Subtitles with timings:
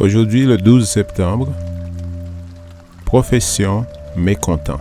[0.00, 1.48] Aujourd'hui, le 12 septembre,
[3.04, 3.84] profession
[4.16, 4.80] mécontent.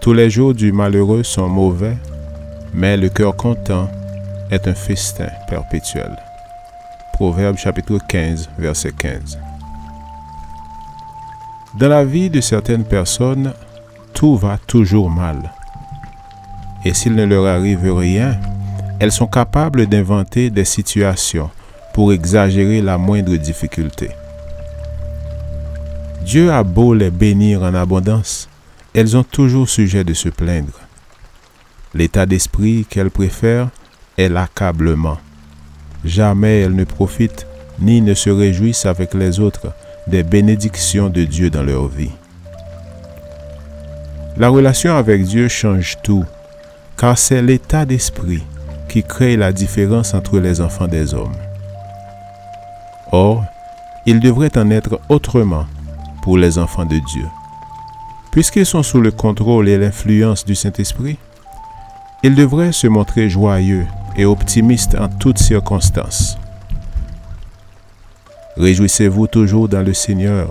[0.00, 1.96] Tous les jours du malheureux sont mauvais,
[2.74, 3.88] mais le cœur content
[4.50, 6.10] est un festin perpétuel.
[7.12, 9.38] Proverbe chapitre 15, verset 15.
[11.78, 13.52] Dans la vie de certaines personnes,
[14.12, 15.52] tout va toujours mal.
[16.84, 18.40] Et s'il ne leur arrive rien,
[18.98, 21.48] elles sont capables d'inventer des situations
[21.92, 24.10] pour exagérer la moindre difficulté.
[26.24, 28.48] Dieu a beau les bénir en abondance,
[28.94, 30.80] elles ont toujours sujet de se plaindre.
[31.94, 33.70] L'état d'esprit qu'elles préfèrent
[34.16, 35.18] est l'accablement.
[36.04, 37.46] Jamais elles ne profitent
[37.80, 39.72] ni ne se réjouissent avec les autres
[40.06, 42.10] des bénédictions de Dieu dans leur vie.
[44.36, 46.24] La relation avec Dieu change tout,
[46.96, 48.42] car c'est l'état d'esprit
[48.88, 51.32] qui crée la différence entre les enfants des hommes.
[53.12, 53.44] Or,
[54.06, 55.66] il devrait en être autrement
[56.22, 57.26] pour les enfants de Dieu.
[58.30, 61.18] Puisqu'ils sont sous le contrôle et l'influence du Saint-Esprit,
[62.22, 66.38] ils devraient se montrer joyeux et optimistes en toutes circonstances.
[68.56, 70.48] Réjouissez-vous toujours dans le Seigneur.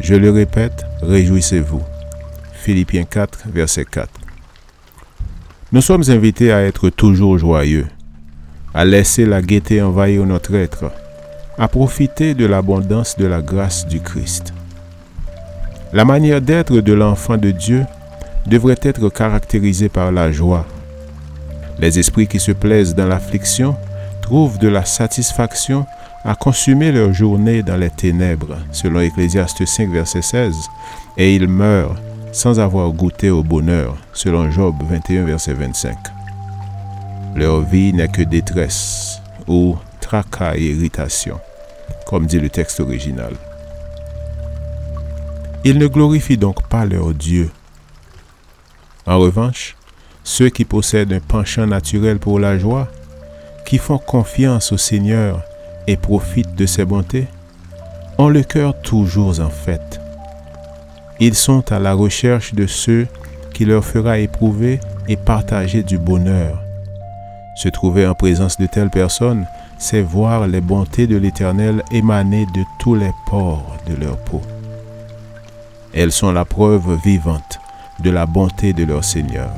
[0.00, 1.82] Je le répète, réjouissez-vous.
[2.52, 4.08] Philippiens 4, verset 4.
[5.72, 7.88] Nous sommes invités à être toujours joyeux,
[8.72, 10.92] à laisser la gaieté envahir notre être,
[11.58, 14.54] à profiter de l'abondance de la grâce du Christ.
[15.92, 17.84] La manière d'être de l'enfant de Dieu
[18.46, 20.66] devrait être caractérisée par la joie.
[21.78, 23.76] Les esprits qui se plaisent dans l'affliction
[24.22, 25.86] trouvent de la satisfaction
[26.24, 30.54] à consumer leur journée dans les ténèbres, selon Ecclésiaste 5, verset 16,
[31.16, 31.96] et ils meurent
[32.32, 35.96] sans avoir goûté au bonheur, selon Job 21, verset 25.
[37.34, 41.38] Leur vie n'est que détresse ou tracas et irritation
[42.06, 43.32] comme dit le texte original.
[45.64, 47.50] Ils ne glorifient donc pas leur Dieu.
[49.06, 49.76] En revanche,
[50.22, 52.88] ceux qui possèdent un penchant naturel pour la joie,
[53.66, 55.42] qui font confiance au Seigneur
[55.86, 57.26] et profitent de ses bontés,
[58.18, 60.00] ont le cœur toujours en fête.
[61.20, 63.06] Ils sont à la recherche de ceux
[63.52, 66.62] qui leur fera éprouver et partager du bonheur.
[67.56, 69.46] Se trouver en présence de telles personnes
[69.78, 74.42] c'est voir les bontés de l'Éternel émaner de tous les pores de leur peau.
[75.94, 77.60] Elles sont la preuve vivante
[78.00, 79.50] de la bonté de leur Seigneur.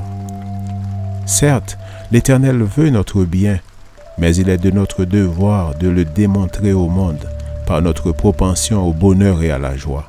[1.26, 1.78] Certes,
[2.12, 3.58] l'Éternel veut notre bien,
[4.18, 7.28] mais il est de notre devoir de le démontrer au monde
[7.66, 10.06] par notre propension au bonheur et à la joie.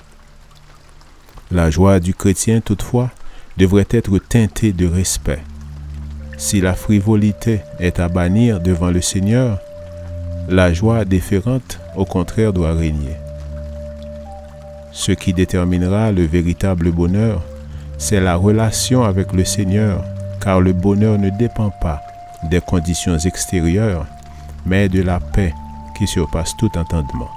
[1.51, 3.09] La joie du chrétien, toutefois,
[3.57, 5.41] devrait être teintée de respect.
[6.37, 9.59] Si la frivolité est à bannir devant le Seigneur,
[10.49, 13.15] la joie déférente, au contraire, doit régner.
[14.91, 17.41] Ce qui déterminera le véritable bonheur,
[17.97, 20.03] c'est la relation avec le Seigneur,
[20.41, 22.01] car le bonheur ne dépend pas
[22.49, 24.05] des conditions extérieures,
[24.65, 25.53] mais de la paix
[25.97, 27.29] qui surpasse tout entendement.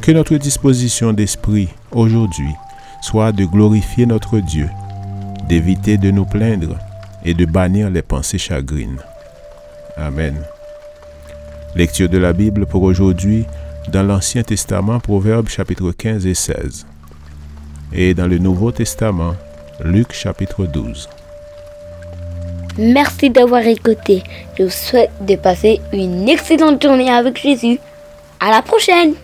[0.00, 2.54] Que notre disposition d'esprit aujourd'hui
[3.00, 4.68] soit de glorifier notre Dieu,
[5.48, 6.78] d'éviter de nous plaindre
[7.24, 9.00] et de bannir les pensées chagrines.
[9.96, 10.34] Amen.
[11.76, 13.46] Lecture de la Bible pour aujourd'hui
[13.90, 16.86] dans l'Ancien Testament, Proverbes chapitre 15 et 16.
[17.92, 19.34] Et dans le Nouveau Testament,
[19.82, 21.08] Luc chapitre 12.
[22.78, 24.22] Merci d'avoir écouté.
[24.56, 27.80] Je vous souhaite de passer une excellente journée avec Jésus.
[28.38, 29.14] À la prochaine!